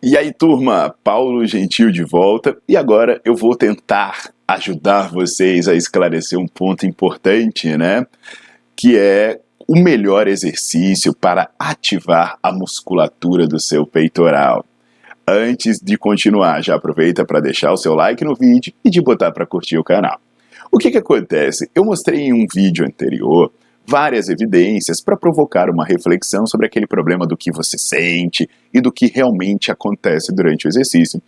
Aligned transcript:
E 0.00 0.16
aí, 0.16 0.32
turma, 0.32 0.94
Paulo 1.02 1.44
Gentil 1.44 1.90
de 1.90 2.04
volta 2.04 2.56
e 2.68 2.76
agora 2.76 3.20
eu 3.24 3.34
vou 3.34 3.56
tentar 3.56 4.32
ajudar 4.46 5.10
vocês 5.10 5.66
a 5.66 5.74
esclarecer 5.74 6.38
um 6.38 6.46
ponto 6.46 6.86
importante, 6.86 7.76
né? 7.76 8.06
Que 8.76 8.96
é 8.96 9.40
o 9.66 9.76
melhor 9.76 10.28
exercício 10.28 11.12
para 11.12 11.50
ativar 11.58 12.38
a 12.40 12.52
musculatura 12.52 13.44
do 13.48 13.58
seu 13.58 13.84
peitoral. 13.84 14.64
Antes 15.26 15.80
de 15.80 15.98
continuar, 15.98 16.62
já 16.62 16.76
aproveita 16.76 17.24
para 17.24 17.40
deixar 17.40 17.72
o 17.72 17.76
seu 17.76 17.96
like 17.96 18.24
no 18.24 18.36
vídeo 18.36 18.72
e 18.84 18.90
de 18.90 19.02
botar 19.02 19.32
para 19.32 19.44
curtir 19.44 19.78
o 19.78 19.84
canal. 19.84 20.20
O 20.70 20.78
que, 20.78 20.92
que 20.92 20.98
acontece? 20.98 21.68
Eu 21.74 21.84
mostrei 21.84 22.20
em 22.20 22.32
um 22.32 22.46
vídeo 22.46 22.86
anterior 22.86 23.50
várias 23.88 24.28
evidências 24.28 25.00
para 25.00 25.16
provocar 25.16 25.70
uma 25.70 25.82
reflexão 25.82 26.46
sobre 26.46 26.66
aquele 26.66 26.86
problema 26.86 27.26
do 27.26 27.38
que 27.38 27.50
você 27.50 27.78
sente 27.78 28.46
e 28.72 28.82
do 28.82 28.92
que 28.92 29.06
realmente 29.06 29.72
acontece 29.72 30.30
durante 30.30 30.66
o 30.66 30.68
exercício. 30.68 31.22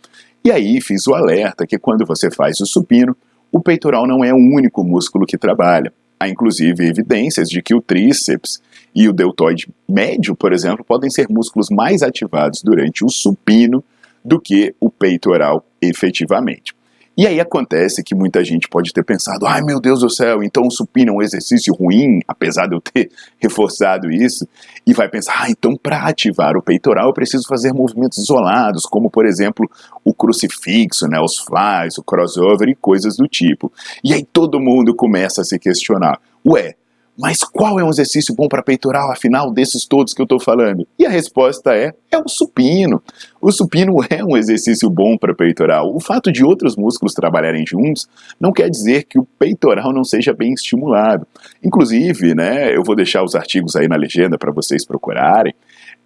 E 0.45 0.51
aí 0.51 0.79
fiz 0.79 1.07
o 1.07 1.15
alerta 1.15 1.65
que 1.65 1.79
quando 1.79 2.05
você 2.05 2.29
faz 2.29 2.59
o 2.59 2.65
supino, 2.67 3.17
o 3.51 3.59
peitoral 3.59 4.05
não 4.05 4.23
é 4.23 4.31
o 4.31 4.37
único 4.37 4.83
músculo 4.83 5.25
que 5.25 5.39
trabalha. 5.39 5.91
Há 6.19 6.29
inclusive 6.29 6.87
evidências 6.87 7.49
de 7.49 7.63
que 7.63 7.73
o 7.73 7.81
tríceps 7.81 8.61
e 8.93 9.09
o 9.09 9.13
deltoide 9.13 9.67
médio, 9.89 10.35
por 10.35 10.53
exemplo, 10.53 10.85
podem 10.85 11.09
ser 11.09 11.27
músculos 11.29 11.69
mais 11.71 12.03
ativados 12.03 12.61
durante 12.61 13.03
o 13.03 13.09
supino 13.09 13.83
do 14.23 14.39
que 14.39 14.75
o 14.79 14.91
peitoral 14.91 15.65
efetivamente. 15.81 16.75
E 17.21 17.27
aí 17.27 17.39
acontece 17.39 18.03
que 18.03 18.15
muita 18.15 18.43
gente 18.43 18.67
pode 18.67 18.91
ter 18.91 19.03
pensado, 19.03 19.45
ai 19.45 19.61
meu 19.61 19.79
Deus 19.79 19.99
do 19.99 20.09
céu, 20.09 20.41
então 20.41 20.63
o 20.63 20.71
supino 20.71 21.11
é 21.11 21.15
um 21.17 21.21
exercício 21.21 21.71
ruim, 21.71 22.19
apesar 22.27 22.65
de 22.65 22.73
eu 22.73 22.81
ter 22.81 23.11
reforçado 23.37 24.09
isso, 24.09 24.47
e 24.87 24.91
vai 24.91 25.07
pensar, 25.07 25.35
ah, 25.37 25.47
então 25.47 25.77
para 25.77 26.01
ativar 26.07 26.57
o 26.57 26.63
peitoral 26.63 27.09
eu 27.09 27.13
preciso 27.13 27.47
fazer 27.47 27.73
movimentos 27.73 28.17
isolados, 28.17 28.87
como 28.87 29.07
por 29.07 29.27
exemplo 29.27 29.69
o 30.03 30.15
crucifixo, 30.15 31.07
né, 31.07 31.19
os 31.19 31.37
flies, 31.37 31.99
o 31.99 32.03
crossover 32.03 32.67
e 32.67 32.73
coisas 32.73 33.15
do 33.15 33.27
tipo. 33.27 33.71
E 34.03 34.15
aí 34.15 34.25
todo 34.25 34.59
mundo 34.59 34.95
começa 34.95 35.41
a 35.41 35.45
se 35.45 35.59
questionar, 35.59 36.19
ué, 36.43 36.73
mas 37.21 37.43
qual 37.43 37.79
é 37.79 37.83
um 37.83 37.89
exercício 37.89 38.33
bom 38.33 38.47
para 38.47 38.63
peitoral, 38.63 39.11
afinal, 39.11 39.51
desses 39.51 39.85
todos 39.85 40.11
que 40.11 40.19
eu 40.19 40.23
estou 40.23 40.39
falando? 40.39 40.87
E 40.97 41.05
a 41.05 41.09
resposta 41.09 41.75
é: 41.75 41.93
é 42.11 42.17
o 42.17 42.27
supino. 42.27 42.99
O 43.39 43.51
supino 43.51 43.97
é 44.09 44.23
um 44.23 44.35
exercício 44.35 44.89
bom 44.89 45.15
para 45.15 45.35
peitoral. 45.35 45.95
O 45.95 45.99
fato 45.99 46.31
de 46.31 46.43
outros 46.43 46.75
músculos 46.75 47.13
trabalharem 47.13 47.63
juntos 47.65 48.07
não 48.39 48.51
quer 48.51 48.71
dizer 48.71 49.03
que 49.03 49.19
o 49.19 49.27
peitoral 49.37 49.93
não 49.93 50.03
seja 50.03 50.33
bem 50.33 50.53
estimulado. 50.53 51.27
Inclusive, 51.63 52.33
né, 52.33 52.75
eu 52.75 52.83
vou 52.83 52.95
deixar 52.95 53.23
os 53.23 53.35
artigos 53.35 53.75
aí 53.75 53.87
na 53.87 53.95
legenda 53.95 54.35
para 54.35 54.51
vocês 54.51 54.83
procurarem. 54.83 55.53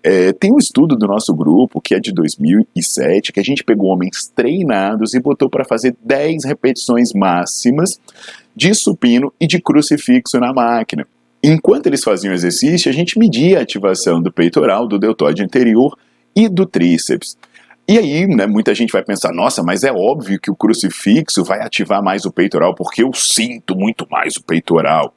É, 0.07 0.31
tem 0.33 0.53
um 0.53 0.59
estudo 0.59 0.95
do 0.95 1.07
nosso 1.07 1.33
grupo, 1.33 1.81
que 1.81 1.95
é 1.95 1.99
de 1.99 2.11
2007, 2.11 3.33
que 3.33 3.39
a 3.39 3.43
gente 3.43 3.63
pegou 3.63 3.89
homens 3.89 4.27
treinados 4.27 5.15
e 5.15 5.19
botou 5.19 5.49
para 5.49 5.65
fazer 5.65 5.95
10 5.99 6.45
repetições 6.45 7.11
máximas 7.11 7.99
de 8.55 8.71
supino 8.75 9.33
e 9.41 9.47
de 9.47 9.59
crucifixo 9.59 10.39
na 10.39 10.53
máquina. 10.53 11.07
Enquanto 11.43 11.87
eles 11.87 12.03
faziam 12.03 12.33
o 12.33 12.35
exercício, 12.35 12.87
a 12.87 12.93
gente 12.93 13.17
media 13.17 13.57
a 13.57 13.63
ativação 13.63 14.21
do 14.21 14.31
peitoral, 14.31 14.87
do 14.87 14.99
deltoide 14.99 15.41
anterior 15.41 15.97
e 16.35 16.47
do 16.47 16.67
tríceps. 16.67 17.35
E 17.87 17.97
aí, 17.97 18.27
né, 18.27 18.45
muita 18.45 18.75
gente 18.75 18.93
vai 18.93 19.03
pensar, 19.03 19.33
nossa, 19.33 19.63
mas 19.63 19.83
é 19.83 19.91
óbvio 19.91 20.39
que 20.39 20.51
o 20.51 20.55
crucifixo 20.55 21.43
vai 21.43 21.61
ativar 21.61 22.03
mais 22.03 22.25
o 22.25 22.31
peitoral, 22.31 22.75
porque 22.75 23.01
eu 23.01 23.11
sinto 23.11 23.75
muito 23.75 24.05
mais 24.11 24.35
o 24.37 24.43
peitoral. 24.43 25.15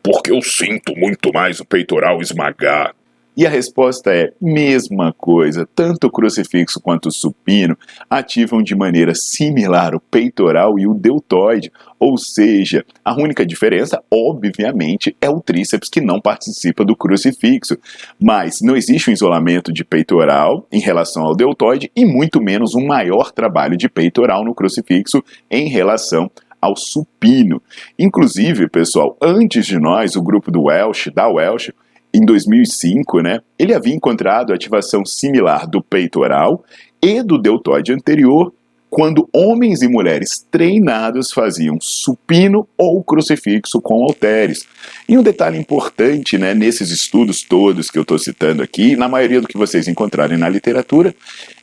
Porque 0.00 0.30
eu 0.30 0.40
sinto 0.40 0.94
muito 0.96 1.32
mais 1.32 1.58
o 1.58 1.64
peitoral 1.64 2.20
esmagar. 2.22 2.94
E 3.40 3.46
a 3.46 3.48
resposta 3.48 4.14
é: 4.14 4.34
mesma 4.38 5.14
coisa. 5.14 5.66
Tanto 5.74 6.08
o 6.08 6.10
crucifixo 6.10 6.78
quanto 6.78 7.06
o 7.06 7.10
supino 7.10 7.74
ativam 8.10 8.62
de 8.62 8.76
maneira 8.76 9.14
similar 9.14 9.94
o 9.94 10.00
peitoral 10.00 10.78
e 10.78 10.86
o 10.86 10.92
deltoide, 10.92 11.72
ou 11.98 12.18
seja, 12.18 12.84
a 13.02 13.14
única 13.14 13.46
diferença, 13.46 13.98
obviamente, 14.12 15.16
é 15.22 15.30
o 15.30 15.40
tríceps 15.40 15.88
que 15.88 16.02
não 16.02 16.20
participa 16.20 16.84
do 16.84 16.94
crucifixo. 16.94 17.78
Mas 18.22 18.58
não 18.60 18.76
existe 18.76 19.08
um 19.08 19.14
isolamento 19.14 19.72
de 19.72 19.86
peitoral 19.86 20.66
em 20.70 20.78
relação 20.78 21.22
ao 21.22 21.34
deltoide 21.34 21.90
e 21.96 22.04
muito 22.04 22.42
menos 22.42 22.74
um 22.74 22.86
maior 22.86 23.32
trabalho 23.32 23.74
de 23.74 23.88
peitoral 23.88 24.44
no 24.44 24.54
crucifixo 24.54 25.24
em 25.50 25.66
relação 25.66 26.30
ao 26.60 26.76
supino. 26.76 27.62
Inclusive, 27.98 28.68
pessoal, 28.68 29.16
antes 29.18 29.64
de 29.64 29.78
nós, 29.78 30.14
o 30.14 30.22
grupo 30.22 30.50
do 30.50 30.64
Welsh, 30.64 31.10
da 31.10 31.26
Welsh, 31.26 31.72
em 32.12 32.24
2005, 32.24 33.20
né, 33.20 33.40
ele 33.58 33.74
havia 33.74 33.94
encontrado 33.94 34.52
ativação 34.52 35.04
similar 35.04 35.66
do 35.68 35.82
peitoral 35.82 36.64
e 37.02 37.22
do 37.22 37.38
deltoide 37.38 37.92
anterior 37.92 38.52
quando 38.90 39.28
homens 39.32 39.82
e 39.82 39.88
mulheres 39.88 40.44
treinados 40.50 41.30
faziam 41.30 41.78
supino 41.80 42.68
ou 42.76 43.02
crucifixo 43.04 43.80
com 43.80 44.02
halteres. 44.02 44.66
E 45.08 45.16
um 45.16 45.22
detalhe 45.22 45.56
importante 45.56 46.36
né, 46.36 46.52
nesses 46.52 46.90
estudos 46.90 47.42
todos 47.42 47.88
que 47.88 47.96
eu 47.96 48.02
estou 48.02 48.18
citando 48.18 48.62
aqui, 48.62 48.96
na 48.96 49.08
maioria 49.08 49.40
do 49.40 49.46
que 49.46 49.56
vocês 49.56 49.86
encontrarem 49.86 50.36
na 50.36 50.48
literatura, 50.48 51.14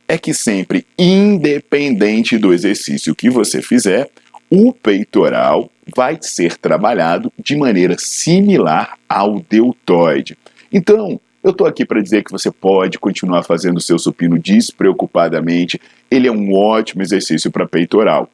é 0.08 0.16
que 0.16 0.32
sempre, 0.32 0.86
independente 0.98 2.38
do 2.38 2.54
exercício 2.54 3.14
que 3.14 3.28
você 3.28 3.60
fizer, 3.60 4.08
o 4.50 4.72
peitoral 4.72 5.70
vai 5.94 6.18
ser 6.20 6.56
trabalhado 6.56 7.32
de 7.38 7.56
maneira 7.56 7.96
similar 7.98 8.98
ao 9.08 9.40
deltoide. 9.40 10.36
Então, 10.72 11.20
eu 11.42 11.50
estou 11.50 11.66
aqui 11.66 11.84
para 11.84 12.02
dizer 12.02 12.24
que 12.24 12.30
você 12.30 12.50
pode 12.50 12.98
continuar 12.98 13.42
fazendo 13.42 13.78
o 13.78 13.80
seu 13.80 13.98
supino 13.98 14.38
despreocupadamente. 14.38 15.80
Ele 16.10 16.28
é 16.28 16.32
um 16.32 16.52
ótimo 16.52 17.02
exercício 17.02 17.50
para 17.50 17.66
peitoral. 17.66 18.28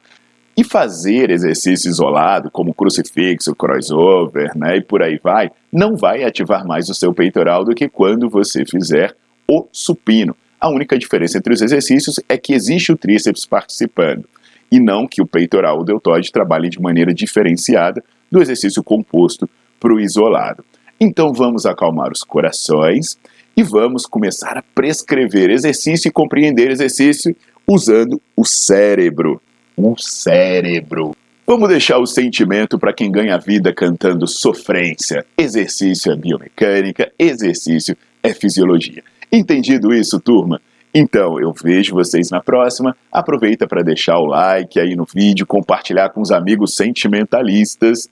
E 0.57 0.63
fazer 0.63 1.31
exercício 1.31 1.89
isolado, 1.89 2.49
como 2.49 2.73
crucifixo, 2.73 3.53
crossover, 3.53 4.57
né, 4.57 4.77
e 4.77 4.81
por 4.81 5.03
aí 5.03 5.19
vai, 5.21 5.51
não 5.71 5.97
vai 5.97 6.23
ativar 6.23 6.65
mais 6.65 6.89
o 6.89 6.95
seu 6.95 7.13
peitoral 7.13 7.65
do 7.65 7.75
que 7.75 7.89
quando 7.89 8.29
você 8.29 8.65
fizer 8.65 9.13
o 9.45 9.67
supino. 9.69 10.35
A 10.59 10.69
única 10.69 10.97
diferença 10.97 11.37
entre 11.37 11.53
os 11.53 11.61
exercícios 11.61 12.21
é 12.29 12.37
que 12.37 12.53
existe 12.53 12.93
o 12.93 12.97
tríceps 12.97 13.45
participando 13.45 14.25
e 14.71 14.79
não 14.79 15.07
que 15.07 15.21
o 15.21 15.27
peitoral 15.27 15.77
ou 15.77 15.85
deltoide 15.85 16.31
trabalhem 16.31 16.69
de 16.69 16.81
maneira 16.81 17.13
diferenciada 17.13 18.03
do 18.31 18.41
exercício 18.41 18.83
composto 18.83 19.49
para 19.79 19.93
o 19.93 19.99
isolado. 19.99 20.63
Então 20.99 21.33
vamos 21.33 21.65
acalmar 21.65 22.11
os 22.11 22.23
corações 22.23 23.17
e 23.55 23.63
vamos 23.63 24.05
começar 24.05 24.57
a 24.57 24.63
prescrever 24.73 25.49
exercício 25.49 26.09
e 26.09 26.11
compreender 26.11 26.71
exercício 26.71 27.35
usando 27.67 28.21
o 28.35 28.45
cérebro. 28.45 29.41
O 29.77 29.95
cérebro. 29.97 31.15
Vamos 31.47 31.69
deixar 31.69 31.99
o 31.99 32.07
sentimento 32.07 32.79
para 32.79 32.93
quem 32.93 33.11
ganha 33.11 33.37
vida 33.37 33.73
cantando 33.73 34.27
sofrência. 34.27 35.25
Exercício 35.37 36.11
é 36.11 36.15
biomecânica, 36.15 37.11
exercício 37.19 37.95
é 38.23 38.33
fisiologia. 38.33 39.03
Entendido 39.31 39.93
isso, 39.93 40.19
turma? 40.19 40.59
Então, 40.97 41.37
eu 41.37 41.51
vejo 41.51 41.93
vocês 41.93 42.29
na 42.29 42.39
próxima. 42.39 42.95
Aproveita 43.11 43.67
para 43.67 43.83
deixar 43.83 44.17
o 44.17 44.27
like 44.27 44.79
aí 44.79 44.95
no 44.95 45.03
vídeo, 45.03 45.45
compartilhar 45.45 46.07
com 46.11 46.21
os 46.21 46.31
amigos 46.31 46.73
sentimentalistas. 46.73 48.09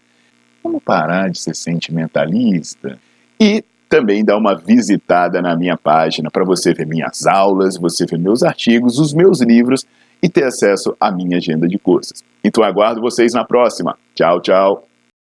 Vamos 0.62 0.83
parar 0.83 1.30
de 1.30 1.39
ser 1.39 1.56
sentimentalista? 1.56 3.00
E 3.39 3.63
também 3.88 4.25
dar 4.25 4.35
uma 4.35 4.53
visitada 4.53 5.41
na 5.41 5.56
minha 5.56 5.77
página 5.77 6.30
para 6.30 6.44
você 6.44 6.74
ver 6.74 6.85
minhas 6.85 7.25
aulas, 7.25 7.77
você 7.77 8.06
ver 8.06 8.19
meus 8.19 8.44
artigos, 8.44 9.00
os 9.00 9.13
meus 9.13 9.39
livros 9.39 9.86
e 10.21 10.27
ter 10.27 10.44
acesso 10.44 10.94
à 11.00 11.09
minha 11.09 11.38
agenda 11.38 11.69
de 11.69 11.79
cursos. 11.79 12.21
Então 12.44 12.65
aguardo 12.65 13.00
vocês 13.00 13.33
na 13.33 13.45
próxima. 13.45 13.97
Tchau, 14.13 14.41
tchau. 14.41 14.88